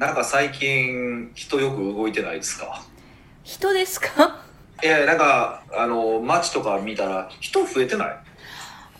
[0.00, 2.82] なんか最近人よく動いてないですか？
[3.44, 4.40] 人ですか？
[4.82, 8.08] いやなんかあの街とか見たら人増えてない？
[8.08, 8.16] あ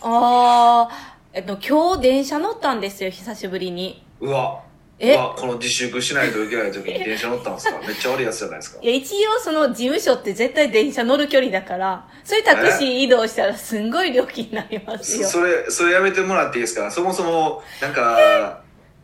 [0.01, 0.89] あ、
[1.33, 4.05] えっと、今日電車乗ったんですよ、久しぶりに。
[4.19, 4.61] うわ。
[4.99, 5.15] え？
[5.15, 7.79] うわこの自粛しないといけない時に電車乗ったんですか？
[7.87, 8.79] めっちゃ悪いやつじゃないですか。
[8.83, 15.25] いや、一応その事務所って絶対電車乗る距離だから、そういうタクシー移動したらすんごい料金になりますよ。
[15.25, 16.91] そそれそれやめてもらっていいですか？
[16.91, 18.61] そもそもなんか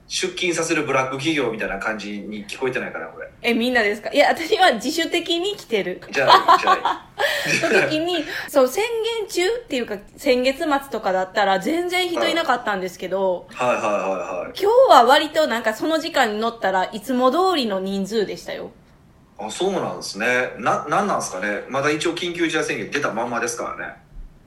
[0.07, 3.27] 出勤させるブラック企業みたいな感じに聞こえてないからこれ。
[3.41, 4.09] え、みんなですか？
[4.11, 6.01] いや、私は自主的に来てる。
[6.11, 8.83] じゃあ じゃあの時に、そう、宣
[9.19, 14.59] 言中っていうか、先月末とかだったら全然人いなかったんですけど、はいはいはいはい。
[14.59, 18.71] 今日は割となんかその時間に乗ったらいつも通りの人数でしたよ。
[19.39, 20.51] あそうなんですね。
[20.57, 21.63] ななんなんですかね。
[21.69, 23.93] まだ一応緊急事態宣言出たまんまですからね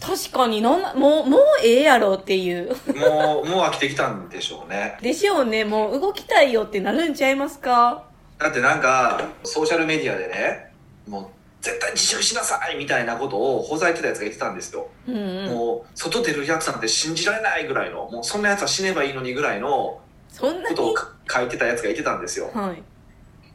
[0.00, 2.68] 確かになんな、もう、もうええやろっていう。
[2.96, 8.04] もうもう飽きてきたんでしょうねでしょうね、もう動きたいよってなるんちゃいますか？
[8.38, 10.72] だってなんかソーシャルメディアでね
[11.06, 11.26] もう
[11.60, 15.50] 絶対自粛しなさいみたいなことをほざいてたやつが言ってたんですよ、うんうん。
[15.50, 20.74] もう外出るやつなんて信じられないぐらいのもうそんなやつは死ねばいいのにぐらいのそんなに？
[20.74, 22.82] ことをか書いてたやつが言ってたんですよはい。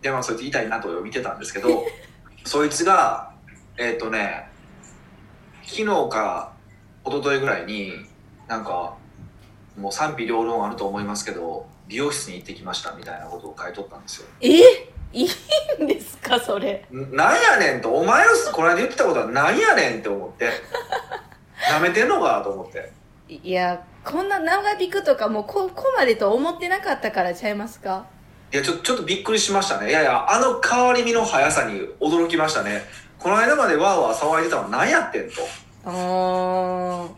[0.03, 1.83] でまあそいつ痛いなと見てたんですけど
[2.45, 3.31] そいつが
[3.77, 4.47] えっ、とね
[5.65, 6.53] 昨日か
[7.05, 7.93] 一昨日ぐらいに
[8.47, 8.95] なんか
[9.77, 14.27] もう賛否両論あると思いますけど美容室に行ってきましたみたいなことを書いとったんですよ。
[14.41, 14.49] え？
[15.13, 16.85] いいんですかそれ？
[16.91, 20.49] んなんやねんとお前この間言ってたことはなんやねんって思って。
[21.71, 22.91] なめてんのかと思って。
[23.29, 28.05] いや、こんな長引くとかもうここまでと思ってなかったからちゃいますか？
[28.53, 29.89] いやちょちょっとびっくりしましたね。
[29.89, 32.83] いやいやあの変わり身の速さに驚きましたね
[33.25, 35.41] この間までわーわー騒いでたのは何やってんと
[35.83, 37.09] あ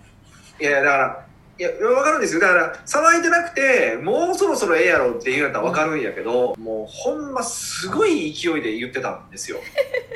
[0.58, 0.64] ー。
[0.64, 1.26] いやいやだから
[1.60, 2.40] いやわかるんですよ。
[2.40, 9.58] だから騒いでなくてもうそろそろええやろって言うんやったらわかるんやけど、もうほんますごい勢いで言ってたんですよ。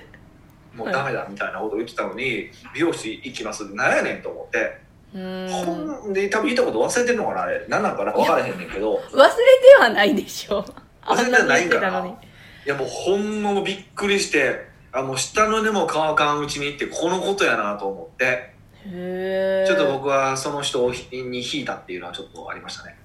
[0.74, 4.78] もうダメだみたいなこと言ってたのに美容室行きますってなんやねんと思って。
[5.14, 5.66] うーん。
[5.66, 7.66] ほんで多分言ったこと忘れてんのかなあれ。
[7.68, 8.96] 何なんかな分からへんねんけど。
[8.96, 9.28] 忘れて
[9.78, 10.64] はないでしょ。
[11.04, 12.08] 忘れてないんかな。
[12.08, 18.54] いやもうほんまもうびっくりしてあもう下の根も乾かんうちに行ってこのことやなと思って。
[18.88, 19.68] へー。
[19.68, 22.98] ちょっと僕はその人に引いたっていうのはちょっとありましたね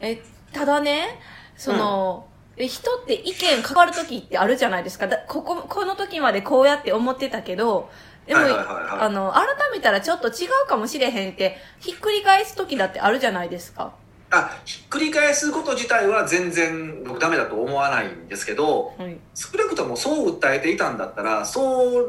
[0.00, 0.22] え、
[0.52, 1.20] ただね、
[1.56, 2.26] その、
[2.56, 5.08] え人って意見変わる時ってあるじゃないですか。
[5.08, 7.90] だここ、この時までこうやって思ってたけど、
[8.26, 13.92] でも、あの、改めたらちょっと違うかもしれへんって、ひっくり返す時だってあるじゃないですか。
[14.36, 19.16] あひっくり返すこと自体は全然僕ダメだと思わないんですけどはい。
[19.34, 21.60] 少なくともそう訴えていたんだったらそ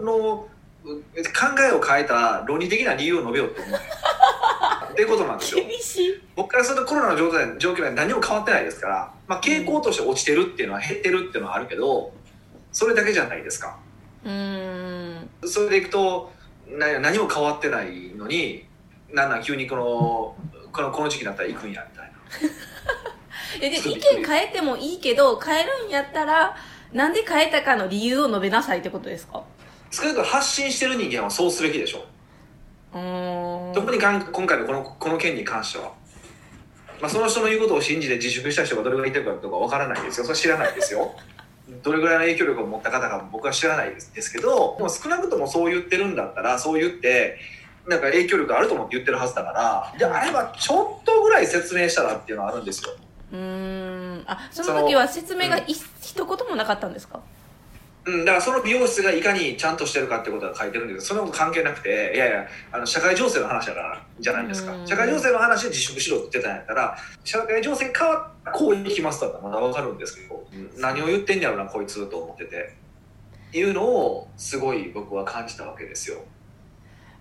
[0.02, 0.48] の
[0.84, 1.02] う考
[1.68, 3.80] えを変えた論理的な理由を述べようと思う
[4.92, 6.22] っていうことなんですよ厳しい。
[6.36, 12.14] 僕からするとコロナの状態状況は何も変わってないですから、まあ、傾向として落ちてるっていうのは減ってるっていうのはあるけど
[12.72, 13.78] それだけじゃないですか
[14.24, 15.30] うーん。
[15.44, 16.32] それでいくと
[16.68, 18.66] な何も変わってないのに
[19.12, 20.36] なんなん急にこの
[20.72, 22.15] このこの時期になったら行くんやみたいな
[23.62, 26.56] えで、意見変えてもいいけど、変えるんやったら、
[26.92, 29.44] なんで変えたかの理由を述べなさいってことですか？
[29.92, 32.06] 少なくとも発信してる人間はそうすべきでしょ
[32.94, 32.98] う。
[32.98, 33.74] ーん。
[33.74, 35.92] 特に今回のこのこの件に関しては、
[37.02, 40.24] まあ、その人の言うことを信じて自粛した人がどれぐらいいてるかとかわからないですよ。
[40.26, 41.16] それは知らないですよ。
[41.84, 47.40] どれぐらいの影響力を持った方かも僕は知らないですですけどでも少なくともそう言ってるんだったらそう言って
[47.88, 52.90] なんか影響力あると思って言ってるはずだからであればちょっとぐらい説明したらっていうのはあるんですよ。
[53.32, 54.24] うーん。
[54.26, 57.20] あ、その時は説明がい、一言もなかったんですか？
[58.06, 64.74] うん、だからその美容室がいかにちゃんとしてるかってことが書いてるんですけどそんなこと関係なくていやいやあの社会情勢の話だからじゃないですか。
[64.74, 64.88] うん。
[64.88, 72.76] 社会情勢の話で自粛しろって言ってたんやったら社会情勢変わったらこう行きますだったらまだ分かるんですけど、うん何を言ってんやろなこいつと思ってて。
[73.54, 76.18] いうのをすごい僕は感じたわけですよ、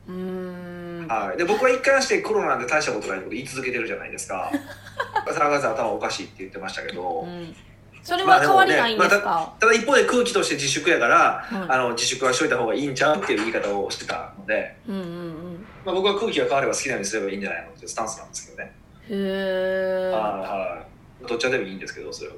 [0.08, 1.06] うーん。
[1.08, 4.50] はい、で僕は一貫してコロナなんて大したことないってこと言い続けてるじゃないですか
[5.26, 7.54] 沢川さん頭おかしいって言ってましたけど、うん。
[8.02, 15.66] それは変わりないんですか、ただ一方で空気として自粛やからはいあの自粛はしといた方がいいんちゃうっていう言い方をしてたので、うんうんうん。
[15.86, 18.72] まあ、僕は空気が変われば好きなようにすればいいんじゃないのっていうスタンスなんですけどね、
[19.08, 20.10] へー。
[20.10, 20.94] はいはい
[21.26, 22.36] どっちでもいいんですけどそれは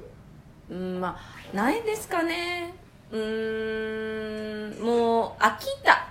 [0.69, 1.17] うん、ま
[1.53, 2.73] あ、ないですかね。
[3.11, 6.09] うーん、もう、飽きた。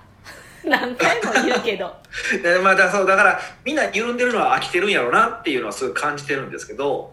[0.70, 1.94] 何回も言うけど。
[2.42, 7.12] で まあだそうだからみんな緩んでるのは飽きてるんやろうなっていうのはすごい感じてるんですけど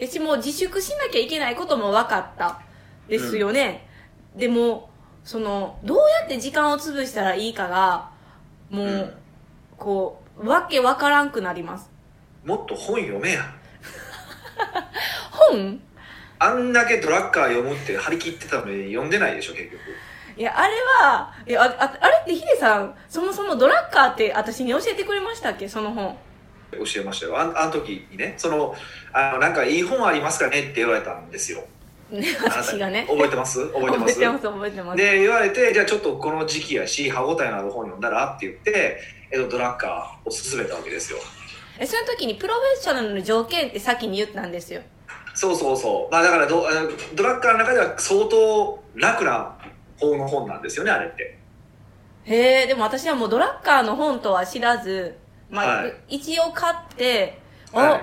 [0.00, 2.60] 私もう自粛しなきゃいけないことも分かった。
[3.10, 3.86] ですよね。
[4.36, 4.88] でも、
[5.24, 8.10] その、どうやって時間を潰したらいいかが、
[8.70, 9.12] もう、うん
[9.76, 11.90] こう、わけわからんくなります。
[12.44, 13.42] もっと本読めや
[15.30, 15.80] 本？
[16.38, 19.78] あんだけドラッカー読むって張り切ってたのに読んでないでしょ結局
[20.40, 20.72] いやあれ
[21.02, 25.68] はいやあああれってヒデさんそもそもドラッカーって私に教えてくれましたっけ？
[25.68, 26.16] その本。
[26.72, 27.38] 教えましたよ。
[27.38, 28.74] あんあの時にねその
[29.12, 30.60] あのなんかいい本ありますかね？
[30.60, 31.62] って言われたんですよ。
[32.10, 33.04] ね私がね。
[33.06, 33.66] 覚えてます？
[33.70, 34.18] 覚えてます？
[34.18, 38.98] 覚えてますで言われてじゃあちょっとこの時期やし歯応えのある本読んだらって言って、
[39.30, 41.18] えっと、ドラッカーを勧めたわけですよ。
[41.78, 44.80] えその時にプロフェッショナルの条件って先に言ったんですよ。
[45.34, 46.12] そうそうそう。
[46.12, 46.66] まあだからド
[47.14, 49.56] ドラッカーの中では相当楽な
[50.00, 51.38] 方の本なんですよねあれって。
[52.24, 55.16] へえでも私はもうドラッカーの本とは知らず、
[55.50, 55.94] まあはい。
[56.08, 57.38] 一応買って
[57.72, 58.00] お、はい。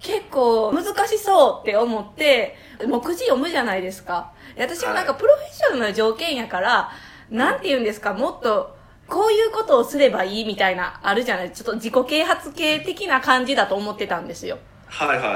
[0.00, 2.56] 結構難しそうって思って
[2.86, 4.32] 目次読むじゃないですか。
[4.56, 5.20] で私はなんかはい。
[5.20, 6.90] プロフェッショナルな条件やから、
[7.30, 8.76] なんて言うんですかもっと
[9.06, 11.52] こういうことをすればいいみたいなあるじゃない。
[11.52, 14.58] ちょっと自己啓発系的な感じだと思ってたんですよ。
[14.86, 15.30] はいはいは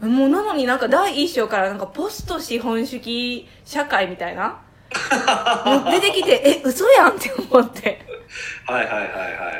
[0.00, 4.60] いはもうなのになんか第一章からなんかポスト資本主義社会みたいな
[5.90, 8.04] 出てきてえ嘘やんって思って。
[8.68, 9.08] いはいはいはいは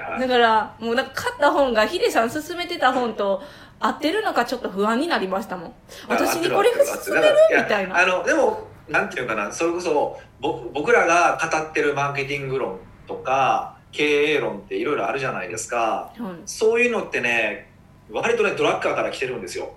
[0.08, 0.20] いはい。
[0.20, 3.43] だからもうなんか買った本がヒデさん勧めてた本と
[3.81, 5.75] 合ってるのかちょっと不安になりましたもん。
[6.08, 7.99] 私にこれ勧めるみたいな。
[7.99, 16.12] あのでもなんていうかなそれこそぼ僕らが語ってるマーケティング論とか経営論っていろいろあるじゃないですか。
[16.16, 16.43] はい。
[16.46, 17.70] そういうのってね
[18.10, 19.75] 割とねドラッカーから来てるんですよ。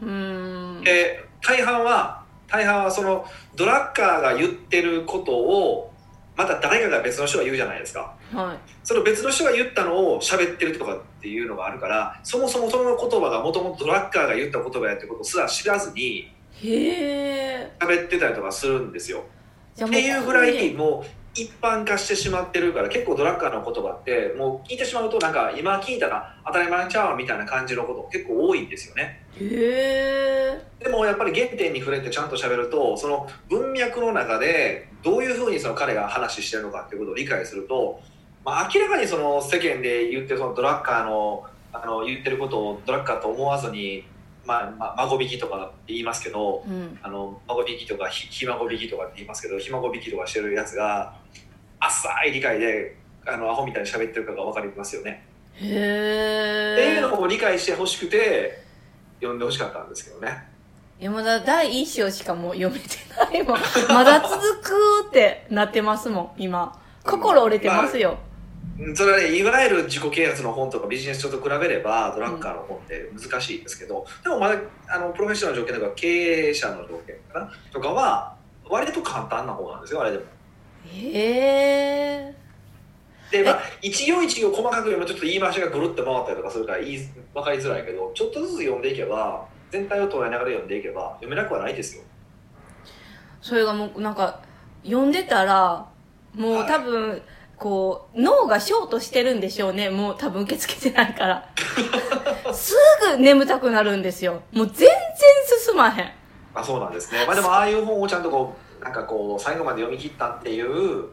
[0.00, 0.84] うーん。
[0.84, 2.21] で大半は
[2.52, 3.24] 大半はその
[3.56, 5.90] ドラッカーが言ってることを
[6.36, 8.14] また誰かが別の人が言うじゃないですか。
[8.32, 16.32] はその別の人が言ったのを喋ってるとかっていうのがあるからそもそもその言葉がもともとドラッカーが言った言葉やってことすら知らずにい
[16.62, 19.24] へえ喋ってたりとかするんですよ。
[19.82, 29.24] っていうぐらいこもう一般化してしまってるから結構ドラッカーの言葉ってもう聞いてしまうとなんか今聞いたら当たり前ちゃうわみたいな感じのこと結構多いんですよね。
[29.38, 38.00] でもやっぱり原点に触れてちゃんと喋るとその文脈の中でどういうふうにその彼が話してるのかっていうことを理解すると、
[38.44, 44.04] まあ、明らかにその世間で言ってるそのドラッカーのあの言ってることをドラッカーと思わずに、
[44.44, 46.98] まあまあ、孫引きとかって言いますけどうん。
[47.02, 51.14] あの孫引きとかひひ孫引きとかって言いますけどひ孫引きとかしてるやつが
[51.80, 52.96] 浅い理解で
[53.26, 55.24] あのアホみたいに喋ってるかが分かりますよね。
[55.54, 58.62] へっていうえのを理解してほしくて
[59.20, 60.48] 読んでほしかったんですけどね。
[61.00, 63.58] いやまだ第一章しかもう読めてないもん。
[63.88, 66.80] まだ続くってなってますもん今。
[67.04, 68.31] 心折れてますよ、うん
[68.94, 74.58] それはねいわゆる自己啓発の本とかビジネス書と比べればドラッカーの本って難しいですけど、でもまだ
[74.88, 76.08] あのプロフェッショナルの条件とか経
[76.48, 78.36] 営者の条件かなとかは
[78.68, 80.24] 割と簡単な方なんですよあれでも。
[80.84, 81.10] へ
[82.28, 82.34] え
[83.30, 86.98] でまあ一行一行細かく読むとちょっと言い回しがぐるっと回ったりとかするから言い
[87.34, 92.02] 分かりづらいけどちょっとずつ読んでいけば全体を捉えながら読んでいけば読めなくはないですよ。
[93.40, 94.40] それがもうなんか
[94.84, 95.86] 読んでたら
[96.34, 97.22] もうはい多分
[97.62, 101.48] こう脳がショートしてるんでしょうねもう多分受け付けてないから
[102.52, 102.74] す
[103.14, 104.88] ぐ眠たくなるんですよもう全然
[105.64, 106.12] 進まへん
[106.54, 107.24] あそうなんですね。
[107.24, 111.06] まあでもああいう本をちゃんとこうなんかこう最後まで読み切ったっていう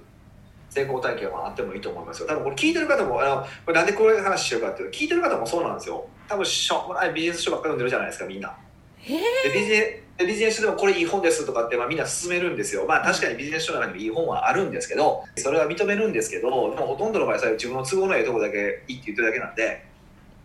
[0.70, 2.28] 成功体験はあってもいいと思いますよ。
[2.28, 6.06] 多分これ聞いてる方もあのなんでこういう話してるかっていうと聞いてる方もそうなんですよ。
[6.28, 8.54] 多分しょうもないビジネス書ばっかり読んでるじゃないですかみんな。
[8.98, 9.20] へえ
[9.50, 12.86] でビジネでビジネス書でもこれいい本ですとかってまあみんな勧めるんですよ。
[12.86, 19.86] まあ確かにビジネス書の中にもいい本はあるんですけどそれは認めるんですけどでもほとんどの場合は自分の都合のいいとこだけいいって言ってるだけなんで。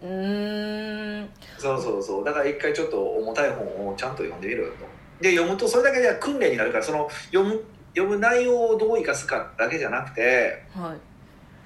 [0.00, 1.28] うーん。
[1.59, 2.25] そうそうそう。
[2.25, 4.75] だから一回ちょっと重たい本をちゃんと読んでみるよと。
[5.21, 7.64] で読むとそれだけで訓練になるからその読む
[7.97, 10.99] 読む内容をどう生かすかだけじゃなくてはい。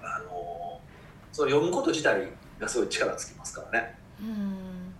[0.02, 0.80] あの
[1.30, 2.26] その読むこと自体
[2.58, 3.98] がすごい力つきますからね。
[4.18, 4.94] うん。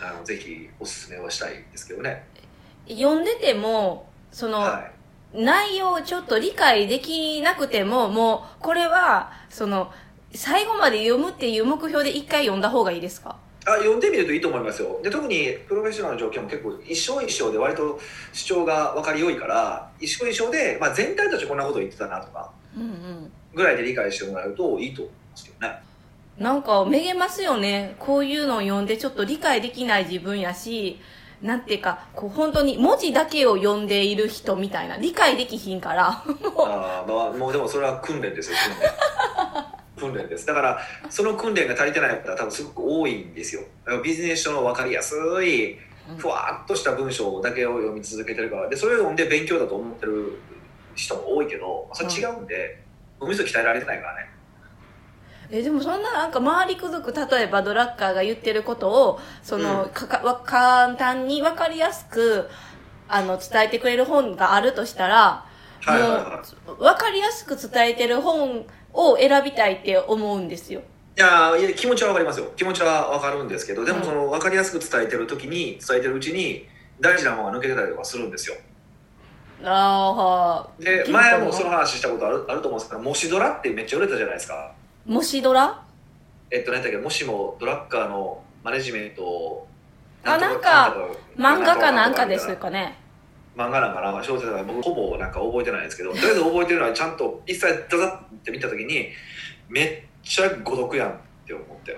[0.00, 2.26] あのぜひおすすめはしたいですけどね
[2.88, 4.92] 読んでてもその、はい。
[5.34, 9.92] 内容をちょっと理解できなくてももうこれはその
[10.32, 13.36] 最後まで読むっていう目標で一回読んだ方がいいですか？
[13.66, 14.98] あ読んでみるといいと思いますよ。
[15.02, 18.00] で特にプロフェッショナルの条件も結構一章一章で割と
[18.32, 25.82] 主張が分かりよいから一章一章で、まあ、全体としてこんなこと言ってたなとかうんうんぐらいで理解してもらうといいと思いますけどね。
[26.38, 27.96] なんかめげますよね。
[27.98, 30.98] こういうのを読んでちょっと理解できない自分やし
[31.42, 36.08] なんていうかこう本当に文字だけを読んでいる人みたいな理解できひんから。
[36.08, 38.56] あーまあもうでもそれは訓練ですよ
[39.96, 40.12] 訓練。
[40.12, 40.46] 訓練です。
[40.46, 40.78] だから
[41.10, 43.62] その訓練が足りてない方は多分すごく多いんですよ。
[44.02, 45.14] ビジネス書の分かりやす
[45.44, 45.76] い
[46.18, 48.68] ふわっとした文章だけを読み続けてるから。
[48.68, 50.38] でそれを読んで勉強だと思ってる
[50.94, 52.82] 人も多いけどそれ違うんで、
[53.20, 54.30] おみそ鍛えられてないからね
[55.50, 59.90] えでもそんななんか回りくどく例えばドラッカーが言ってることをその、うん。
[59.90, 62.48] かかわ簡単に分かりやすく
[63.08, 65.44] あの伝えてくれる本があるとしたら、
[65.80, 66.68] はいはいはい。
[66.68, 70.80] もう分かりやすく伝えてる本を選びたいって思うんですよ。
[71.16, 72.52] いやーいや気持ちはわかりますよ。
[72.56, 73.98] 気持ちはわかるんですけどでうん。
[74.00, 76.66] もその分かりやすく伝えてる時に伝えてるうちに
[77.00, 78.56] 大事なものが抜けてたりとかするんですよ。
[79.64, 84.74] ああで前もその話したことあるあると思うんですけどもしドラってめっちゃ売れたじゃないですか
[85.06, 85.82] もしドラ？
[86.50, 86.98] えっと何だっけ？
[86.98, 89.68] もしもドラッカーのマネジメントを
[90.24, 90.96] あなんか
[91.36, 92.98] 漫画かなんかですかね。
[93.56, 94.22] 漫画なんかな。
[94.22, 99.10] 小説なんか僕ほぼなんか覚えてないんですけどとりあえず覚えてるのはちゃんと一切ダザって見た時に
[99.68, 101.14] めっちゃ誤読やんっ
[101.46, 101.96] て思って。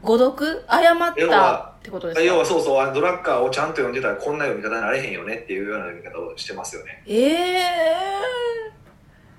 [0.00, 0.64] 誤読？
[0.66, 2.22] 誤ったってことですか？
[2.24, 7.02] 要はそうそうあのドラッカーをちゃんと読んでたらこんな読み方になれへんよねっていうような読み方をしてますよね。
[7.06, 7.68] ええ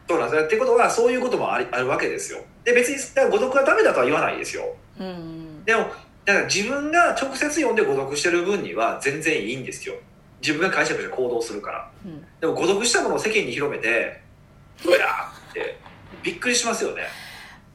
[0.09, 0.45] そうなんですよ。
[0.47, 2.39] ってことはそういうこともありあるわけですよ。
[2.63, 2.95] で別に
[3.29, 4.63] 誤読はダメだとは言わないですよ。
[4.99, 5.81] うんでも
[6.25, 9.93] だから自分が直接読んで誤読してる分には全然いいんですよ。
[10.41, 11.91] 自分が解釈して行動するから。
[12.03, 12.25] うん。
[12.41, 14.19] でも誤読したものを世間に広めて
[14.83, 15.77] 「うやーって
[16.23, 17.03] びっくりしますよね。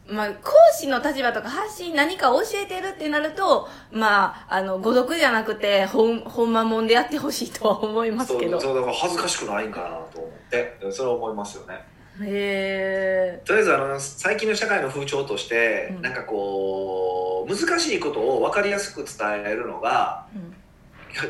[0.09, 8.61] まあ、講師の立場とか発信何か教えてるってなると、まあ、あの、誤読じゃなくて、ほん、ほんまもんでやってほしいとは思いますそうけど。
[8.61, 11.83] そうだから恥ずかしくないんかなと思ってそれは思いますよね
[12.18, 16.02] とりあえずあの最近の社会の風潮として、うん。
[16.02, 20.54] なんかこう難しいことを分かりやすく伝えるのがうん。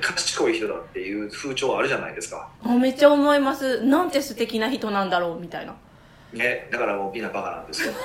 [0.00, 3.82] 賢い人だっていう風潮あるじゃないですか、あめっちゃ思います。
[3.82, 5.74] なんて素敵な人なんだろう、みたいな。
[6.32, 7.92] ね、だからもうみんなバカなんですよ。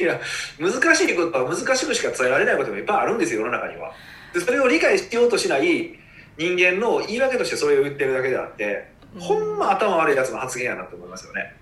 [0.00, 0.18] いや
[0.58, 3.92] 難しいことは難しくしか伝えられないこともいっぱいあるんですよ世の中には。
[4.32, 5.98] でそれを理解しようとしない
[6.38, 11.54] 人間の言い訳としてそれを言ってるだけであって、ほんま頭悪いやつの発言やなと思いますよね。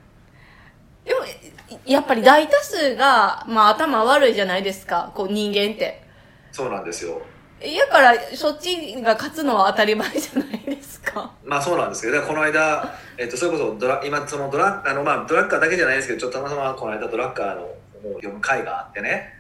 [1.05, 1.21] でも、
[1.87, 6.02] やっぱり大多数が、まあ頭悪いじゃないですか、こう人間って。
[6.52, 7.23] そうなんですよ。
[7.61, 11.33] やから、そっちが勝つのは当たり前じゃないですか。
[11.45, 17.69] まあそうなんですけど、この間、 えっと、それこそドラ今そのドラあの、まあ、ドラッカーだけじゃないですけどちょっとたまたまこの間ドラッカーの
[18.17, 19.35] 読む会があってね、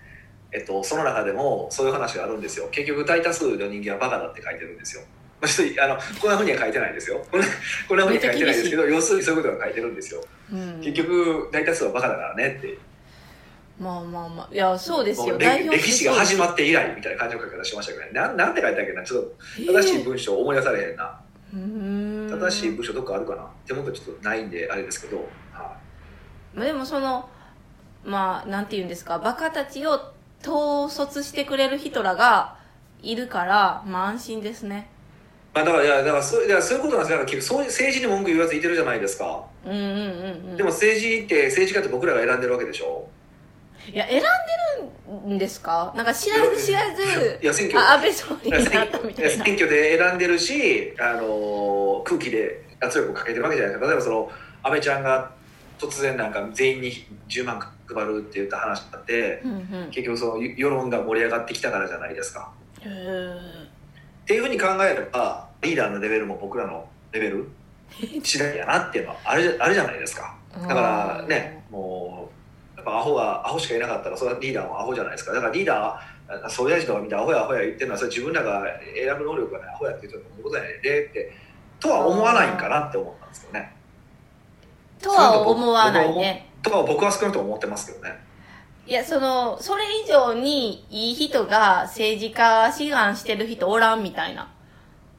[0.50, 2.68] えっと、その中でもそういう話があるんですよ。
[2.72, 7.24] 結局大多数の人間はバカだって書いてるんですよ、まあ、のこんなふうには書いてないですよ。
[7.30, 7.46] こんな
[7.88, 10.24] こんなふうには書いてないですけど要するにそういうことが書いてるんですよ。
[10.52, 10.80] うん。
[10.80, 12.78] 結局大多数はバカだからねって。
[13.78, 14.54] まあまあまあ。
[14.54, 15.38] いや、そうですよ。
[15.38, 18.10] 歴歴史が始まって以来みたいな感じの書き方しましたけどね。
[18.12, 21.20] なんなんて書いてあるっけなちょっと正しい文章思い出されへんな、
[21.54, 22.40] うーん。
[22.40, 23.48] 正しい文章どっかあるかな？
[23.66, 25.18] 手元ちょっとないんであれですけど、
[25.52, 25.76] は
[26.56, 27.28] あでもその
[28.04, 29.20] まあなんて言うんですか？
[29.20, 30.00] バカたちを
[30.42, 32.56] 統率してくれる人らが
[33.00, 34.90] いるからまあ安心ですね
[35.58, 37.18] まあ、だからいやだからそういやそういうことなんですよ。
[37.18, 39.86] だから結局そういう政治に文句言うやついてるじゃないですか、うんうんうん
[40.50, 40.56] うん。
[40.56, 43.08] でも政治って政治家って僕らが選んでるわけでしょ。
[43.92, 44.26] いや選んで
[45.30, 45.92] るんですか？
[45.96, 47.80] なんか知らず知らずいや選挙。
[47.80, 53.86] あ安倍総理になったみたいな選挙で選んでるし、あの空気で圧力をかけてるわけじゃないですか。
[53.86, 54.30] 例えばその
[54.62, 55.30] 安倍ちゃんが
[55.78, 56.92] 突然なんか全員に
[57.28, 59.90] 10万配るって言った話だってうんうん。
[59.90, 62.52] 結局その世論が盛り上がってきたからじゃないですか。
[62.82, 63.67] へー
[64.28, 67.48] っていうふうに考えればリーダーのレベルも僕らのレベル
[68.22, 70.36] 次第やなっていうのはあるじゃあるじゃないですか。
[70.52, 72.28] だからねも
[72.74, 75.32] うやっぱアホがアホしかいなかったらそれはリーダーもアホじゃないですか。
[75.32, 81.32] だからリーダーは総理大臣とか見てアホやアホや言ってるのはそれ自分らが選ぶ能力がないアホやって言ってるのことやねんでって
[81.80, 83.74] とは思わないんかなって思ったんですけどね。
[85.00, 86.50] とは思わないね。
[86.62, 88.27] とは僕は少なくとも思ってますけどね
[88.88, 94.50] いやそのそれ以上にいい人が政治家志願してる人おらんみたいな。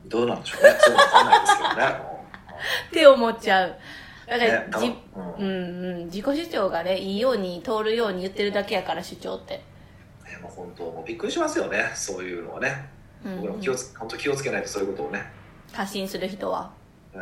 [0.07, 0.75] どうなんでしょうね。
[0.79, 1.85] そうわかんないですけどね。
[2.89, 3.75] って思っちゃう。
[4.27, 5.45] だから、ね多じ分うん。
[5.45, 9.63] うんうん、自己主張がねいいように通るように言ってるだけやから主張って、ね
[10.41, 11.91] もう本当もうびっくりしますよね。
[11.93, 12.89] そういうのはね。
[13.23, 15.31] うん僕らも気をつ本当気をつけないとそういうことをね。
[15.73, 16.71] 発信する人は。
[17.13, 17.17] え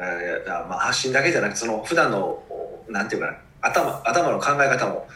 [0.48, 2.42] ーまあ発信だけじゃなくてその普段の
[2.88, 5.08] なんていうかな頭頭の考え方も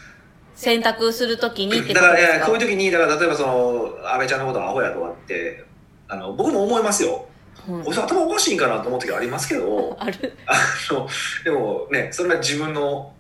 [0.62, 5.66] 選択するときにってだからいやこういう時にだから例えばその安倍ちゃんのことはアホやとかって
[6.08, 7.26] あの僕も思いますよ、
[7.68, 7.82] うん。
[7.82, 11.08] 頭おかしいんかなと思う時ありますけどあの
[11.44, 13.12] でもねそれは自分の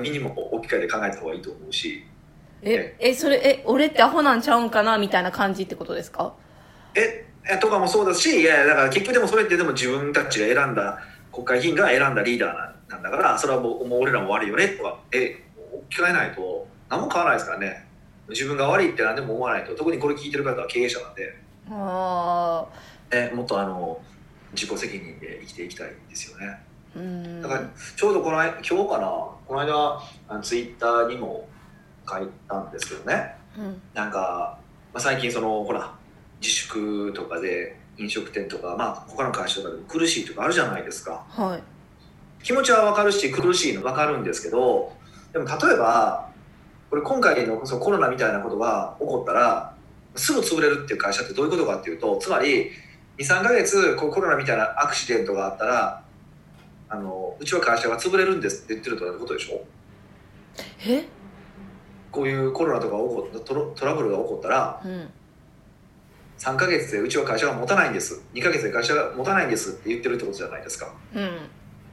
[0.00, 2.02] 身にも置き換えて考えた方がいいと思うし。
[2.62, 6.32] ええそれえ俺ってアホなんちゃうんかなみたいな感じってことですか？
[6.94, 10.98] ええとかもそうだしいやだから結局でもそれってでも自分たちが選んだ
[11.30, 15.44] 国会議員が選んだリーダーななんだからそれはもうもう俺らも悪いよねとかえ
[15.90, 17.86] 置き換えないと何も変わらないですからね。
[18.28, 19.74] 自分が悪いって何でも思わないと。
[19.74, 21.36] 特にこれ聞いてる方は経営者なんで、
[21.70, 22.66] あ
[23.10, 24.00] ね、もっとあの
[24.52, 26.58] 自己責任で生きていきたいんですよね。
[27.42, 31.46] だからちょうどこの間今日かなこの間あのツイッターにも
[32.08, 33.34] 書いたんですけどね。
[33.58, 33.82] うん。
[33.94, 34.58] なんか、
[34.92, 35.92] まあ、最近そのほら
[36.40, 41.24] 自粛とかで飲食店とかまあ他の会社とかでも苦しいとかあるじゃないですか。
[41.28, 41.62] はい。
[42.42, 44.92] 気持ちは分かるし苦しいの分かるんですけど
[45.32, 46.25] でも例えば
[46.96, 49.74] これ今回のそのコロナみたいなことが起こったら
[50.14, 52.70] すぐ潰れるっていう会社ってどういうことかっていうとつまり
[53.18, 56.02] 23ヶ月こうコロナみたいなアクシデントがあったら
[56.88, 59.62] あのうちは会社が潰れるんですって言ってるということでしょ？
[60.86, 61.06] え？
[62.10, 65.10] こういうコロナとか起こトロトラブルが起こったらうん。
[66.38, 68.22] 3ヶ月でうちは会社が持たないんです。
[68.32, 70.94] 2ヶ月で会社が持たないんですって言ってるってことじゃないですか。
[71.14, 71.38] うん。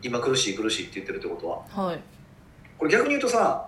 [0.02, 1.88] 今苦しい苦しいって言ってるってことは。
[1.88, 2.00] はい。
[2.78, 3.68] これ逆に言うとさ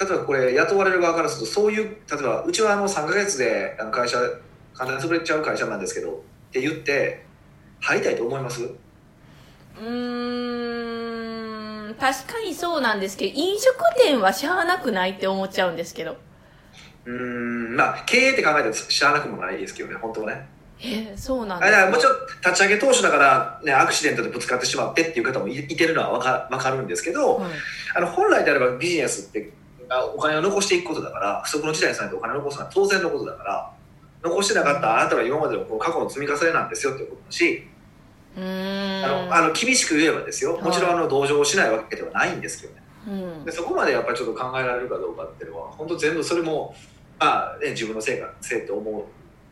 [0.00, 4.18] 例えばこれ雇われる側からするとそういう例えばうちはあの3ヶ月であの会社
[4.72, 6.12] 簡単に潰れちゃう会社なんですけどっ
[6.52, 7.24] て言って
[7.80, 8.62] 入りたいと思います？
[8.62, 16.16] うーん確かにそうなんですけど飲食店はしゃあなくないって思っちゃうんですけど。
[17.06, 20.46] うーんまあ経営って考えたら知らなくもないですけどね本当はね。
[20.82, 21.90] えそうなんあですか？
[21.90, 27.50] もうちょっと立ち上げ当初だから、ね、アクシデントでぶつかってしまってっていう方もいいてるのはわかわかるんですけど、はい。
[27.96, 29.42] あの本来であればビジネスってあ
[30.14, 33.72] お金を残していくことだから不測の事態に備えてお金を残すのは当然のことだから
[34.22, 37.66] 残してなかったあなたは今までのこの過去の積み重ねなんですよってことだし、
[38.36, 40.60] あのあの厳しく言えばですよ。
[40.60, 42.82] もちろんあの同情をしないわけではないんですけどね。
[43.08, 43.44] うん。
[43.44, 46.74] でそこまでやっぱりちょっと考えられるかどうかっていうのは本当全部それも、
[47.18, 49.04] まあね、自分のせいかせいって思う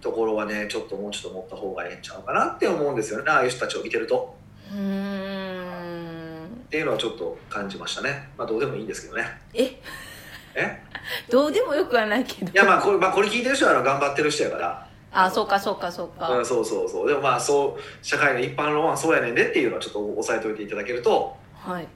[0.03, 3.31] ところはねちょっともうちょっと持った方がええんちゃうかなって思うんですよね。
[3.31, 4.37] ああいう人たちを見てると。
[4.71, 6.47] うーん。
[6.47, 8.29] っていうのはちょっと感じましたね。
[8.37, 9.25] まあどうでもいいんですけどね。
[9.55, 9.81] え？
[10.59, 10.83] え？
[11.31, 12.53] どうでもよくはないけど。
[12.53, 14.89] いやまあこれ,、まあ、これ聞いてる人はあの頑張ってる人やから。
[15.11, 17.09] あそうかそうかそうか、うん、そうそうそう。
[17.09, 21.89] でもまあそう社会の一般論はそうやねんでっていうのはちょっと押さえておいていただけるとはい。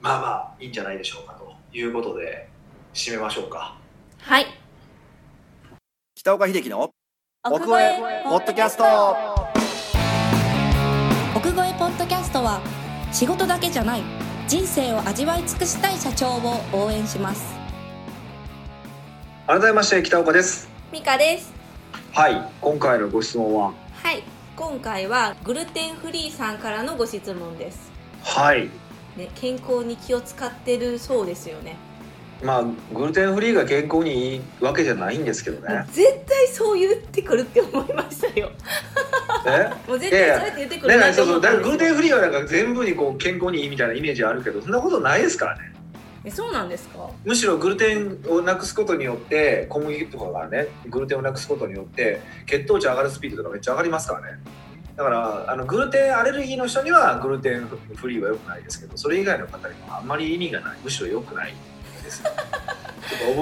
[0.00, 2.48] まあまあいいんじゃないでしょうかということで
[2.94, 3.76] 締めましょうか。
[4.20, 4.46] はい。
[6.14, 6.94] 北岡秀樹の奥
[7.46, 8.84] 奥越えポッドキャスト。
[11.36, 12.60] 奥越えポッドキャストは
[13.12, 14.02] 仕事だけじゃない
[14.48, 17.54] 人生を味わい尽くしたい社長を応援します
[19.46, 20.68] 改めまして北岡です。
[20.92, 21.52] ミカです。
[22.12, 23.72] はい今回のご質問は？
[24.02, 24.22] はい
[24.56, 27.90] 今回はグルテンフリーさんからのご質問です。
[28.22, 28.70] はい。
[29.16, 31.76] ね、健康に気を使ってるそうですよね。
[32.42, 35.84] まあグルテンフリーが健康にいいわけじゃないんですけどね。
[35.92, 38.50] 絶対そう言ってくるって思いましたよ。
[39.46, 39.70] え？
[39.86, 41.40] もう絶対そうやって言ってくるだからなとそうそう。
[41.42, 45.72] だからグルテンフリーはなんか全部にこう健康にいいみたいなイメージあるけどそんなことないですからね
[46.24, 47.10] えそうなんですか？
[47.24, 54.38] むしろグルテンをなくすことによって小麦とかがねグルテンをなくすことによって血糖値上がるスピードとかめっちゃ上がりますからね。
[54.96, 60.78] だからあのグルテンアレルギーの人にはグルテンフリーは良くないですけどそれ以外の方にはあんまり意味がない。
[60.82, 61.54] むしろ良くない
[62.02, 62.22] です。
[62.24, 62.30] よ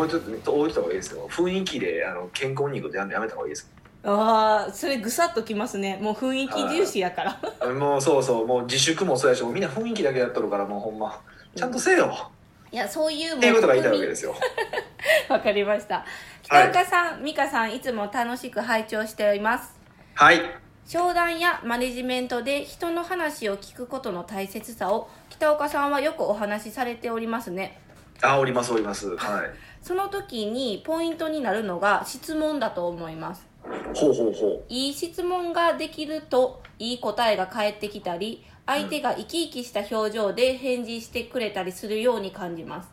[0.08, 1.28] ちょっと覚えておいた方がいいですよ。
[1.30, 3.70] 雰囲気であの健康にいいことやめた方がいいです。
[4.04, 5.98] ああそれぐさっときますね。
[6.02, 7.72] もう雰囲気重視やから。
[7.74, 8.46] もうそうそう。
[8.46, 11.20] もう自粛もそうやしもうみんな雰囲気だけやっとるからもうほんま。
[11.54, 12.30] ちゃんとせえよ、
[12.72, 14.34] いやそういうもっていうことが言いたいわけですよ。
[15.28, 16.06] わかりました。
[16.42, 19.76] 北岡さん、美香さんいつも楽しく拝聴しています。
[20.14, 20.40] はい。
[20.86, 27.78] 商談やマネジメントで人の話を聞くことの大切さを北岡さんはよくお話しされておりますね。
[28.22, 29.14] あおりますおります。
[29.16, 29.50] はい。
[29.82, 33.46] その時にポイントになるのが質問だと思います。
[33.94, 42.88] ほうほうほいい質問ができるといい答えが返ってきたり相手が生き生きした表情で返事してくれたりするように感じます。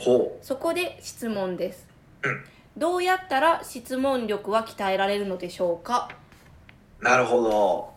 [0.00, 0.02] う。
[0.02, 1.86] ほそこで質問です、
[2.22, 2.44] うん。
[2.76, 6.08] どうやったら質問力は鍛えられるのでしょうか？
[7.00, 7.92] うなるほど。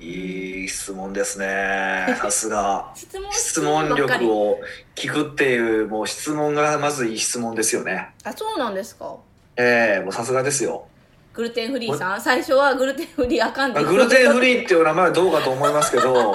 [0.00, 2.16] いい質問ですね。
[2.20, 2.90] さすが。
[2.96, 4.58] 質問質問力を
[4.96, 8.08] 聞くっていうもう質問がまずいい質問ですよね。
[8.24, 9.16] あそうなんですか？
[9.56, 10.86] ええもうさすがですよ
[11.34, 12.20] グルテンフリーさん。
[12.20, 16.32] 最初はグルテンフリーあかんグルテンフリーっていう名前はどうかと思いますけど。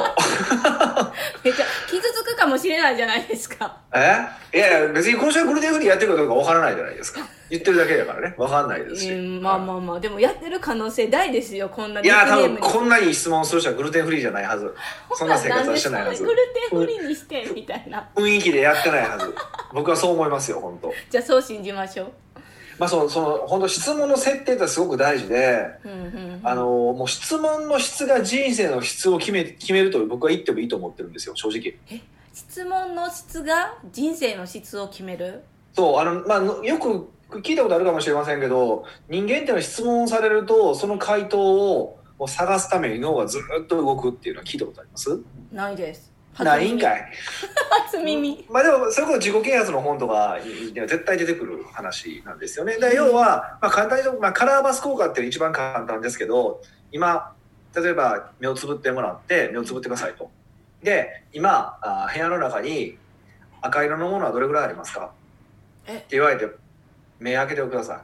[1.41, 3.77] めっちゃ傷つくかもしれないじゃないですか。
[3.95, 4.27] え？
[4.53, 7.21] いやいや別に今週はグルテンフリーやってるかどうかわからないじゃないですか。
[7.49, 8.35] 言ってるだけだからね。
[8.37, 9.99] わかんないですし、うんまあまあまあ。
[10.01, 14.75] でもやってる可能性大ですよこんないや多分こんないい質問する人はグルテンフリーじゃないはず。
[15.13, 16.23] そんな生活はしてないはず。
[16.23, 16.35] グル
[16.69, 18.09] テンフリーにしてみたいな。
[18.15, 19.33] 雰囲気でやってないはず。
[19.73, 20.93] 僕はそう思いますよ本当。
[21.09, 22.11] じゃあそう信じましょう
[22.79, 25.67] まあそのその本当質問の設定ってすごく大事で
[26.43, 32.01] あのもう質問の質が人生の質を決め決めると僕は言ってもいいと思ってるんですよ正直。
[32.33, 35.43] 質問の質が人生の質を決める？
[35.73, 37.09] そうあの、まあ、のよく
[37.41, 45.19] 聞いたことあるかもしれませんけど人間っていうのは質問されるとその回答を探すために脳がずっと動くっていうのは聞いたことあります？
[45.51, 47.11] ないですないんかい。
[47.85, 48.45] 初耳。
[48.49, 50.37] まあでもそれこそ自己啓発の本とか
[50.73, 52.77] には絶対出てくる話なんですよね。
[52.77, 56.61] で要は、まあ、簡単に言うと、まあ、カラーバス効果っていうの一番簡単ですけど
[56.91, 57.33] 今
[57.75, 60.31] 例えば目をつぶってもらって目をつぶってくださいと。
[60.81, 62.97] で今あ部屋の中に
[63.61, 65.11] 赤色のものはどれぐらいありますか？
[65.87, 65.95] え？
[65.97, 66.47] って言われて
[67.19, 68.03] 目開けてくださ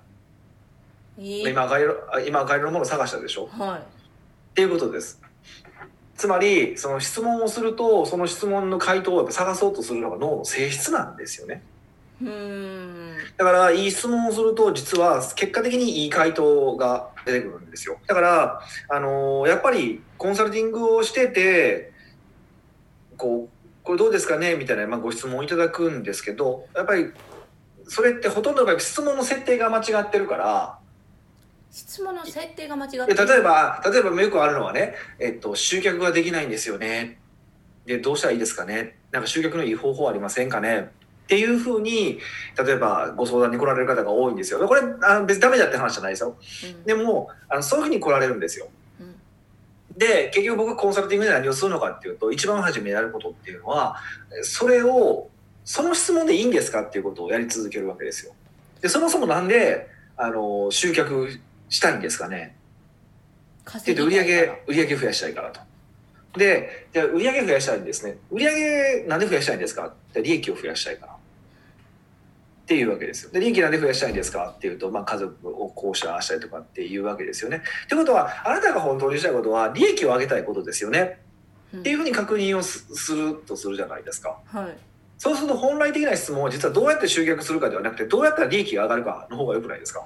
[1.17, 1.41] い。
[1.43, 1.49] い。
[1.49, 3.47] 今赤色あ今赤色のものを探したでしょ？
[3.57, 5.21] はっていうことです。
[6.17, 11.61] つまりその質問をするとその質問の回答を探そうとするのが脳の性質なんですよね。
[12.21, 17.97] いうーんだからいい質問をすると実は結果的にいい回答が出てくるんですよ。
[18.07, 21.91] だからあのーやっぱりコンサルティングをしてて
[23.17, 24.55] こうこれどうですかね？
[24.55, 27.11] みたいな、まあ、ご質問をいただくんですけどやっぱり
[27.87, 30.79] それってほとんどの場合質問の設定が間違ってるから
[31.75, 37.19] 質問の設定が間違ってで例えば例えばよくあるのはね、えっと、集客ができないんですよね。
[37.85, 38.95] でどうしたらいいですかね。
[39.11, 40.89] なんか集客のいい方法ありませんかね。
[41.25, 42.19] っていうふうに
[42.57, 44.65] 例えばご相談に来られる方が多いんですよ。
[44.65, 46.37] これあの別にダメだって話じゃないですよ。
[46.63, 46.83] うん。
[46.85, 48.69] でもあのそういうふうに来られるんですよ。
[49.01, 49.17] うん。
[49.97, 53.97] で結局僕コンサルティングで何をするのかっていうと一番初めにやることっていうのは
[54.43, 55.29] それを
[55.65, 58.33] その質問でいいんですかっていうことをやり続けるわけですよ。
[58.79, 61.27] でそもそもなんであの集客
[61.69, 62.55] したいんですかね
[63.77, 65.59] っ売り上げ売り上げ増やしたいからと。
[66.37, 68.17] で、じゃあ売り上げ増やしたいんですね。
[68.29, 69.87] 売り上げなんで増やしたいんですか？
[69.87, 71.13] って利益を増やしたいから。
[71.13, 71.17] っ
[72.67, 73.31] ていうわけですよ。
[73.31, 74.53] で、利益なんで増やしたいんですか？
[74.55, 77.63] っていうと、まあ家族をこうしたああしたいとかっていうわけですよね。
[77.85, 81.19] ってことは、あなたが本当にしたいことは利益を上げたいことですよね。
[81.75, 84.37] っていうふうに確認をすするとするじゃないですか。
[84.45, 84.77] はい
[85.17, 90.05] そうすると本来的な質問は実はどうやって集客するかではなくて、どうやったら利益が上がるかの方が良くないですか。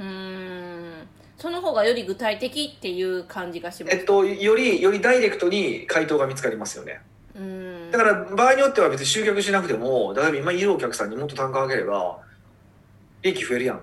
[0.00, 1.08] うーん。
[1.38, 3.96] その方がより具体的っていう感じがします。
[3.96, 7.00] えっと、より、よりダイレクトに回答が見つかりますよね。
[7.34, 7.90] うーん。
[7.90, 12.20] だから場合によっては別に集客しなくても例えば今いるお客さんにもっと単価上げれば
[13.22, 13.80] 利益増えるやんっ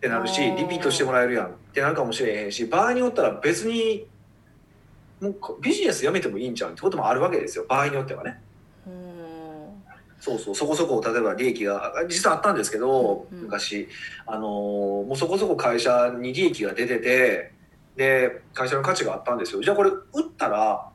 [0.00, 4.06] てなるしリピートしてもらえるやんってなるかもしれへんし場合によったら別に
[5.20, 8.40] もうビジネスやめてもいいんちゃうってこともあるわけですよ場合によってはね
[10.20, 13.88] そうそうそこそこ例えば利益が実はあったんですけど、うん昔。
[14.26, 17.52] あのーもうそこそこ会社に利益が出てて
[17.96, 19.62] で会社の価値があったんですよ。
[19.62, 20.86] じゃあこれ売ったら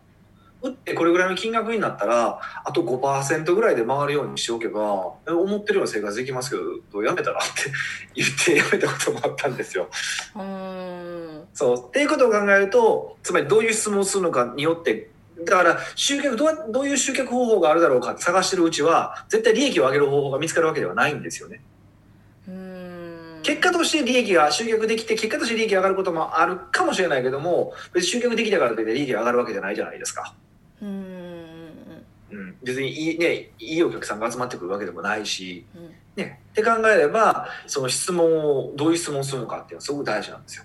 [0.61, 6.55] 売ってこれぐらいの金額になったらあと5%ぐらいで回るようにしておけばえ思ってるような生活できますけ
[6.91, 7.71] どやめたらって
[8.15, 9.89] 言ってやめたこともあったんですよ。
[10.35, 11.47] うーん。
[11.53, 11.87] そう。
[11.87, 15.09] っていうことを考えるとつまりどういう質問をするのかによって
[15.43, 21.61] だから集客どうやどういう集客方法があるだろうか探してるうちは絶対利益を上げる方法が見つかるわけではないんですよね。
[22.47, 23.41] うーん。
[23.43, 30.33] 結果として利益が集客できて結果として利益が上がることもあるかもしれないけども別に集客できたからといって利益が上がるわけじゃないじゃないですか。
[30.81, 31.45] うーん。
[32.31, 35.93] うん、別にいい,、ね、いいお客さんが集まってくるわけでもないし、うん。
[36.15, 40.63] ね、って考えればその質問をどういう質問をするのかっていうのはすごく大事なんですよ。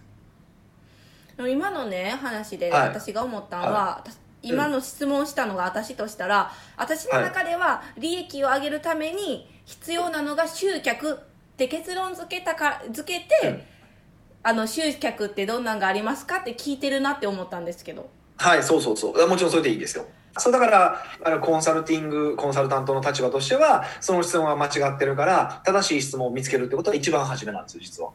[1.49, 2.89] 今のね話ではい。
[2.89, 11.17] 私が思ったのは、私今の質問したのが私としたら私の中では利益を上げるために必要なのが集客っ
[11.57, 13.63] て結論付けたか付けて、うん
[14.43, 19.29] あの集客ってどんなんがありますかって聞いてるなって思ったんですけどはい、そうそうそう。
[19.29, 20.07] もちろんそれでいいですよ。
[20.39, 28.11] そうだからあのコンサルティングコンサルタントの立場としてはその質問は間違ってるから正しい質問を見つけるってことは一番初めなんですよ実は。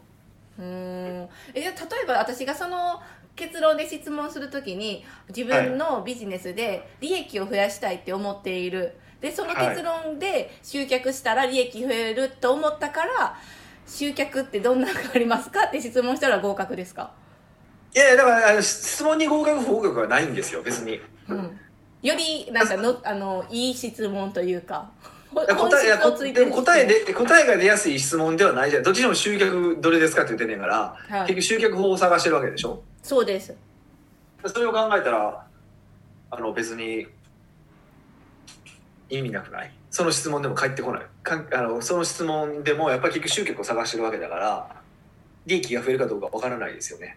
[0.57, 1.73] うーんえ例え
[2.07, 3.01] ば私がその
[3.35, 8.93] 結論で質問するときに自分のビジネスで利益を増やしたいって思っている。
[9.21, 13.37] でその結論で集客したら利益増えると思ったから
[13.87, 17.11] 集客ってどんなのがありますかって質問したら合格ですか、
[17.95, 20.99] いやだから質問に合格不合格はないんですよ別に。
[21.29, 21.59] うん、
[22.03, 24.91] よりなんかのあのいい質問というか。
[25.33, 25.43] 答
[25.85, 28.83] え答えで答えが出やすい質問ではないじゃん。
[28.83, 31.27] どっちでも集客どれですかって言ってんねんから、はい。
[31.27, 32.83] 結局集客法を探してるわけでしょ？
[33.05, 33.55] そうです。
[34.47, 35.45] それを考えたら
[36.31, 37.05] あの別に
[39.11, 39.71] 意味なくない？
[39.91, 41.03] その質問でも返ってこない。
[41.21, 44.75] かんあのその質問でもやっぱり結局集客を探してるわけだから
[45.45, 47.15] 利益が増えるかどうかわからないですよね。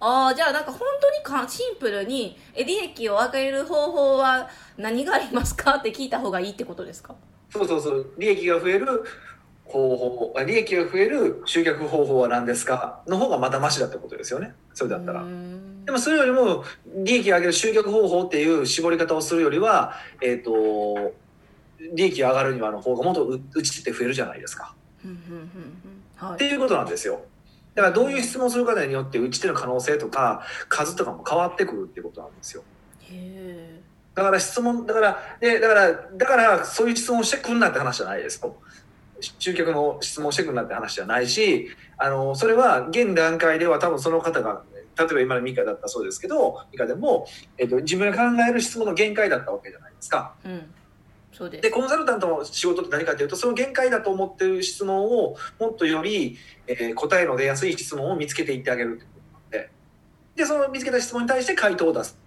[0.00, 5.76] ああじゃあなんか本当にかシンプルにえ利益を上げる方法は何がありますか？
[5.76, 7.14] って聞いた方がいいってことですか？
[7.48, 8.12] そうそうそう。
[8.18, 8.86] 利益が増える
[9.70, 14.54] 方法あ利益が増える集客方法は何ですかの方がまだマシだってことですよね。
[14.74, 15.24] それだったら。
[15.84, 16.64] でもそれよりも
[17.04, 21.12] 利益を上げる集客方法っていう絞り方をするよりは、えっ、と、
[21.94, 24.74] 利益が上がるにはの方がもっとう打ち手って増えるじゃないですか。
[25.04, 26.28] うんうんうんうん。
[26.28, 26.34] はい。
[26.34, 27.22] っていうことなんですよ。
[27.74, 32.62] だからどういう質問をするかによって打ち手の可能性とか数とかも変わってくるっていうことなんですよ。
[34.14, 38.56] だから質問だからでだからだからそういう質問してくんなって話じゃないですよ
[39.20, 44.62] 集客の質問してくんなって話じゃないしあのそれは現段階では多分その方が
[44.98, 50.34] 例えば今のミカだったらそうですけどミカでも、えっと、自分が考える質問の限界だったわけじゃないですか。
[50.44, 50.70] うん。
[51.32, 51.62] そうです。
[51.62, 59.10] でコンサルタントの仕事って何かというとその限界だと思ってる質問をもっとより、えー答えの出やすい質問を見つけていってあげるってこ
[59.50, 59.70] となんで。
[60.36, 62.18] でその見つけた質問に対して回答を出す。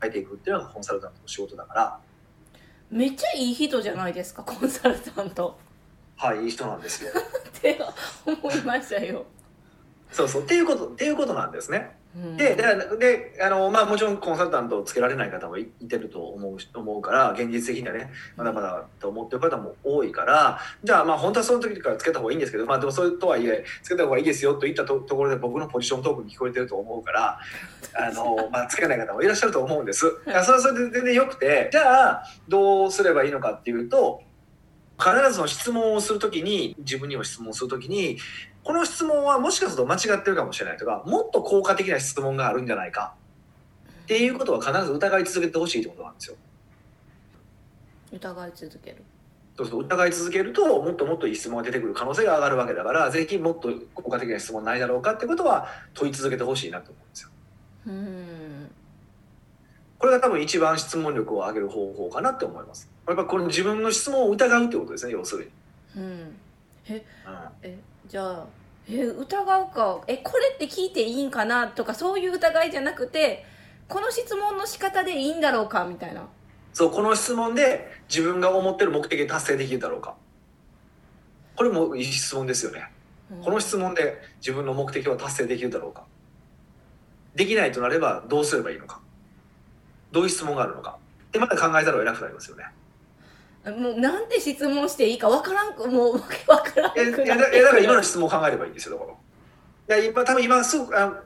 [0.00, 1.98] 書いていくっていうのがコンサルタントの仕事だから。
[2.90, 5.58] めっちゃいい人じゃないですかコンサルタント
[6.18, 7.12] はいいい人なんですよ。
[7.16, 7.80] って
[8.26, 9.24] 思いましたよ、
[10.10, 11.96] そうそうっていうことっていうことなんですね。
[12.16, 12.64] うんでで
[12.98, 27.38] であの、まあ、もちろんコンサルタントをつけられない方もいいてると思うし思うから現実的にはねまだまだと思ってる方も多いからじゃあまあ本当はその時からつけた方がいいんですけど、まあ、でもそれとはいえつけた方がいいですよといったとところで僕のポジショントークに聞こえてると思うから
[27.94, 30.00] あの、まあ、つけない方もいらっしゃると思うんです。
[30.24, 34.22] それはそれで全然よくてじゃあどうすればいいのかっていうと
[34.98, 38.18] 必ずその質問をするときに自分にも質問するときに
[38.64, 43.14] この質問はもしかすると間違ってるかもしれないとかもっと効果的な質問があるんじゃないか
[44.02, 46.36] っていうことは必ず疑い続けてほしいってことなんですよ。
[48.12, 49.04] 疑い続ける
[49.56, 57.30] そうすると疑い続けるともっともっといい質問が出てくる可能性が上がるわけだからぜひもっと効果的な質問ないだろうかってことは問い続けてほしいなと思うんですよ。
[57.86, 58.70] うん
[59.98, 62.88] これが多分一番質問力を上げる方法かなって思います。
[63.06, 65.50] やっぱこの自分の質問を疑うってことですね要するに。
[65.96, 66.02] うん。
[66.02, 66.32] うん。
[67.62, 68.46] えじゃあ
[68.88, 73.44] え疑うかえこれって聞いていいんかなとかそういう疑いじゃなくて
[73.88, 76.26] この質問の仕方でいいんだろうかみたいな。
[76.72, 80.14] そうこの質問で自分が思ってる目的達成できるだろうか。
[81.56, 82.88] これもいい質問ですよね。
[83.32, 83.42] うん。
[83.42, 86.04] この質問で自分の目的は達成できるだろうか。
[87.34, 89.00] できないとなればどうすればいいのか
[90.12, 90.96] どういう質問があるのか。
[91.32, 92.64] でまた考えざるを得なくなりますよね。
[93.70, 96.12] もうなんて質問していいかわからんくもう
[96.46, 99.12] わからんえくいやだいやだから今の質問を考えればいいんですよだか
[99.88, 101.22] らいや今多分今すぐあ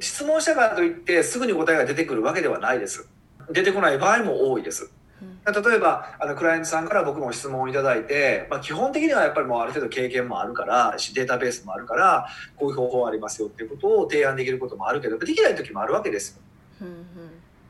[0.00, 3.08] 質問したからといってすぐに答えが出てくるわけではないです。
[3.50, 4.90] 出てこない場合も多いです。
[5.22, 5.40] うん。
[5.44, 16.42] 例えばあのクライアントさんから僕も質問をいただいて、まあ、基本的にはやっぱりもうある程度経験もあるからしデータベースもあるからこういう方法ありますよっていうことを提案できることもあるけどできない時もあるわけですよ。
[16.82, 16.96] うんうん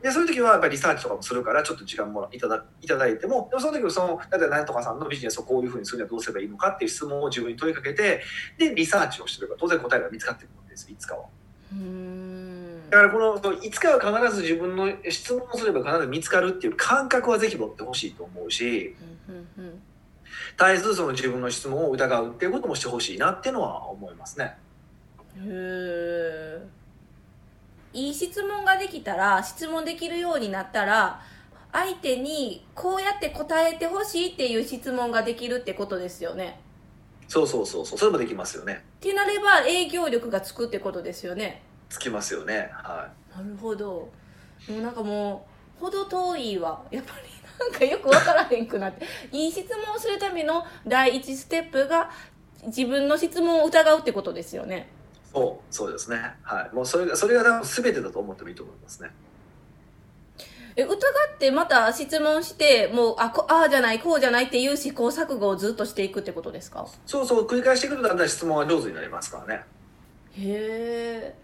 [0.01, 8.21] でそういう時はやっぱりリサーチとかもするからちょっと時間もいただいただいてもでもその時はその例えば何とかさんのビジネスをこういうふうにするにはどうすればいいのかっていう質問を自分に問いかけて
[8.57, 11.25] でリサーチをしてれば当然答えが見つかってくるわけですいつかは。
[11.71, 18.95] うんだからこのいつかは必ず自分の質問をすれば必ず見つかるっていう感覚はぜひ持ってほしいと思うし
[20.57, 24.55] 絶えずその自分の質問を疑うっていうこともしてほしいなっていうのは思いますね。
[25.37, 26.76] うんへえ
[27.97, 31.19] いい質問ができたら質問できるようになったら
[31.71, 36.59] 相手にこうやって答えてほしいっていう質問ができるってことですよね。
[37.27, 37.97] そうそうそうそう。
[37.97, 38.83] それもできますよね。
[38.97, 41.63] ってなれば営業力がつくってことですよね。
[41.89, 42.69] つきますよね。
[42.71, 44.09] はなるほど。
[44.69, 45.47] もうなんかも
[45.81, 46.81] う程遠いわ。
[46.91, 47.29] やっぱり
[47.59, 49.05] なんかよく分からへんくなって。
[49.31, 52.11] いい質問をするための第一ステップが
[52.67, 54.87] 自分の質問を疑うってことですよね。
[54.93, 54.96] い。
[55.37, 56.35] そうそうですね。
[56.43, 56.75] はい。
[56.75, 59.09] もうそれがそれが全てだと思ってもいいと思いますね。
[60.75, 66.87] え疑ってまた質問してもうあこああじゃないこうじゃないっていう試行錯誤をずっとしていくってことですか？
[67.05, 69.63] そうそう繰り返していくとだんだん質問は上手になりますからね。
[70.33, 71.35] へえ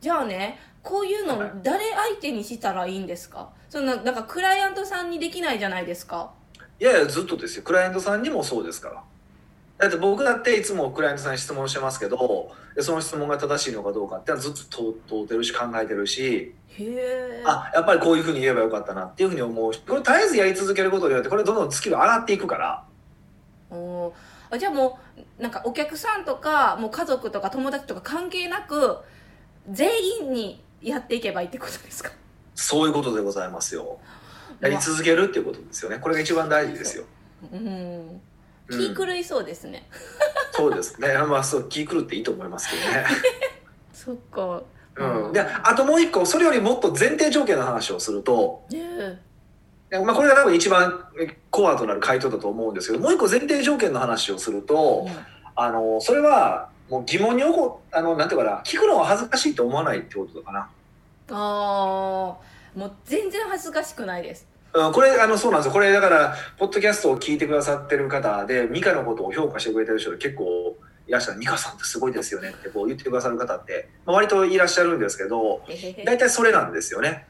[0.00, 3.50] じゃあねこういうのはい誰相手にしたらいいんですか？
[3.70, 6.32] そんななんかクライアントさんにできないじゃないですか
[6.78, 7.62] いやいやずっとですよ。
[7.62, 9.02] クライアントさんにもそうですから。
[9.82, 22.84] だって僕だっていつもクライアントさんに質問してますけどでその質問が正しいのかどうかってずっと問うてるし考えてるしへえあやっぱりこういうふうに言えばよかったなっていうふうに思うしこれ絶えずやり続けることによってこれどんどんスキル上がっていくから
[23.70, 24.12] おー
[24.54, 25.00] あじゃあも
[25.38, 28.98] うなんかお客さんとかもう家族とか友達とか関係なく
[29.68, 29.90] 全
[30.22, 32.12] 員にやっていけばいいってことですか？
[32.54, 33.98] そういうことでございますよ。
[34.60, 35.98] やり続けるっていうことですよね。
[35.98, 37.04] これが一番大事ですよ。
[37.52, 38.20] うんうん
[38.72, 39.88] 気狂いそうですね、
[40.52, 41.16] そうですね。
[41.28, 43.06] まあそう気狂っていいと思いますけどね。
[43.92, 44.62] そっか。
[44.94, 48.66] うん、であともう一個それよりもっと前提条件の話をすると、
[49.90, 51.02] まあ、これが多分一番
[51.50, 55.08] コアとなる回答だと思うんですけどもう一個前提条件の話をすると、
[55.54, 60.60] あのそれはもう疑問に起こあのなんていうかな聞くのは恥ずかしいと思わないってことかな。
[60.60, 60.68] あ
[61.30, 61.38] あ
[62.78, 65.72] もう全然恥ずかしくないですうん、これあのそうなんですよ。
[65.72, 71.38] これだからポッドキャストを聞いてくださってる方でミカのことを評価してくれてる人で結構いらっしゃる。
[71.38, 72.50] ミカさんってすごいですよね。
[72.50, 75.62] ってこう言ってくださる方って、まあ、割といらっしゃるんですけど
[76.04, 77.26] 大体それなんですよね。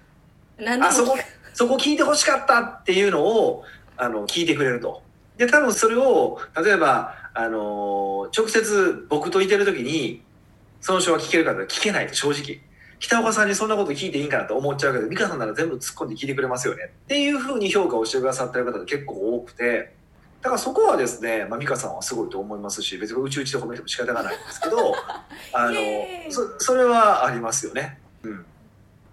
[0.80, 1.18] あそこ
[1.54, 3.64] そこ聞いてほしかったっていうのを
[3.96, 5.02] あの聞いてくれると。
[5.36, 10.22] で多分それを例えばあの直接僕といてる時に
[10.80, 12.06] その人は聞けるかって聞けない。
[12.06, 12.60] と正直
[13.02, 16.84] 北岡さんにそんなこと聞いていいんかなと思っちゃうけど美香さんなら全部突っ込んで聞いてくれますよね。
[16.84, 19.92] っていうふうに評価をしてくださってる方が結構多くて。
[20.40, 24.92] だからそこはですね、まあ、美香さんはすごいと思いますし別にうちうちで褒めても仕方がないんですけど
[25.54, 25.74] あの
[26.30, 28.00] そそれはありますよね。
[28.22, 28.46] うん。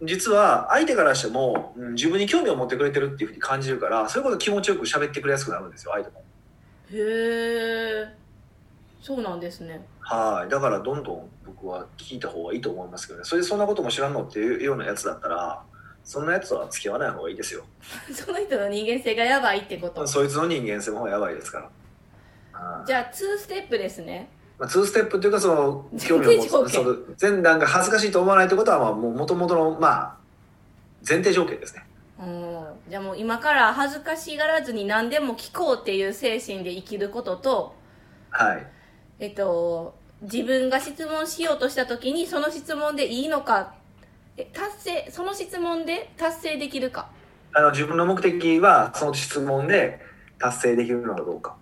[0.03, 6.23] 実は相手からしても、うん自分に興味を持ってくれてるっていうふうに感じるからそういうこと気持ちよく喋ってくれやすくなるんですよ相手も。
[6.91, 8.18] へえ
[9.01, 15.63] そうなんですねはいだからどんどん僕は聞いた方がいいと思いますけどねそれでそんなことも知らんのっていうようなやつだったら
[16.03, 17.63] そんなやつとは付き合わない方がいいですよ。
[18.11, 21.63] その人の人間性がやばいってことそいつの人間性もやばいですから。
[22.59, 30.17] はいじゃあ2ステップですねまあ、2ステップっていうかその 興味を持つその前段が恥ずかしいと思わないってことはまあもともとのまあ
[31.07, 31.85] 前提条件ですね。
[32.19, 37.75] うんじゃあもう今から恥ずかしがらずに何でも聞こうっていう精神で生きることと
[38.31, 38.67] はい。
[39.19, 43.73] えっと自分が質問しようとした時にその質問でいいのか。
[44.37, 47.09] え達成その質問で達成できるか。
[47.53, 49.99] あの自分の目的はその質問で
[50.39, 51.55] 達成できるのかどうか。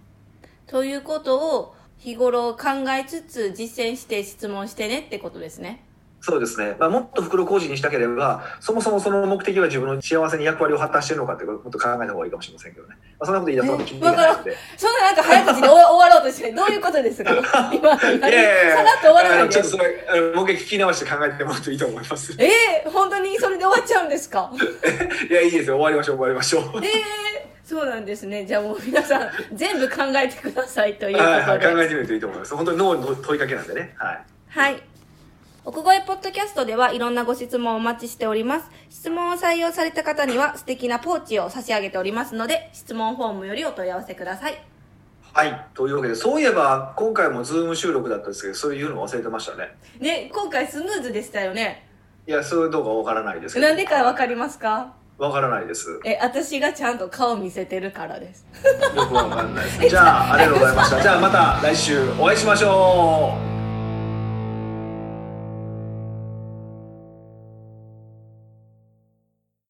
[0.68, 5.84] ということを日頃考えつつ実践して質問してねってことですね
[6.30, 6.76] そうですね。
[6.78, 12.96] まあ、もっと袋小路にしたければ、そもそもその目的は自分の幸せに役割を果たしてるのかってことをもっと考えた方がいいかもしれませんけどね。
[13.18, 14.58] まあ、そんなこと言い出すと気にならないので。
[14.76, 17.32] そんななんか早口で終わ終わろうとしてどういうことですか？
[17.74, 22.34] 今何いやいやいやさらっと終わらあないちょっとそれ、もう一回聞き直して考えてもらうといいと思います。
[22.44, 24.52] えー、本当にそれで終わっちゃうんですか？
[25.32, 25.78] いや、いいですよ。
[25.78, 26.64] 終わりましょう、終わりましょう。
[26.84, 26.90] えー、
[27.64, 32.56] そうなんですねじゃあもう 皆さん全部考えてくださいということではいはい、考えてみるといいと思います。
[32.56, 33.96] 本当に脳の問いかけなんでね。
[33.98, 34.20] はい。
[34.50, 34.82] はい。
[35.70, 38.72] 奥越ポッドキャストではいろんなご質問をお待ちしております。
[38.90, 44.64] 質問を採用された方には素敵なポーチを差し上げておりますので、質問フォームよりお問い合わせください。
[45.34, 45.68] はい。
[45.74, 49.76] というわけで、そういえば、今回もズーム収録だったんですけど、そういうの忘れてましたね。
[50.00, 51.86] ね、今回スムーズでしたよね。
[52.26, 53.68] いや、そういう動画わからないですけど。
[53.68, 54.94] なんでかわかりますか？
[55.18, 56.00] わからないです。
[56.06, 58.48] え、私がちゃんと顔見せてるからです。
[58.96, 59.90] よくわかんないです。
[59.90, 61.02] じゃあ、ありがとうございました。
[61.02, 63.57] じゃあ、また来週お会いしましょう。